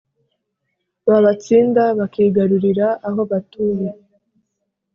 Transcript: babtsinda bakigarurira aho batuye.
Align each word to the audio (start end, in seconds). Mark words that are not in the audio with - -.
babtsinda 1.07 1.83
bakigarurira 1.97 2.87
aho 3.07 3.21
batuye. 3.31 3.89